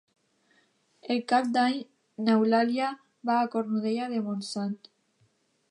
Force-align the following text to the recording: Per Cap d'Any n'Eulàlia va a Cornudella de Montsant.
Per 1.07 1.17
Cap 1.31 1.51
d'Any 1.57 1.77
n'Eulàlia 2.29 2.89
va 3.31 3.37
a 3.43 3.53
Cornudella 3.57 4.11
de 4.17 4.25
Montsant. 4.31 4.77